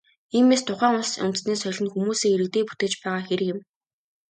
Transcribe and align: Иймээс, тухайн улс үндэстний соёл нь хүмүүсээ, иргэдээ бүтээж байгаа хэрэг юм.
Иймээс, 0.37 0.61
тухайн 0.67 0.95
улс 0.99 1.13
үндэстний 1.25 1.57
соёл 1.61 1.79
нь 1.83 1.91
хүмүүсээ, 1.93 2.31
иргэдээ 2.35 2.63
бүтээж 2.65 2.93
байгаа 3.01 3.21
хэрэг 3.27 3.47
юм. 3.53 3.59